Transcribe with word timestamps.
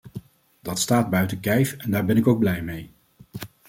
Dat 0.61 0.79
staat 0.79 1.09
buiten 1.09 1.39
kijf 1.39 1.73
en 1.77 1.91
daar 1.91 2.05
ben 2.05 2.17
ik 2.17 2.27
ook 2.27 2.39
blij 2.39 2.61
mee. 2.61 2.93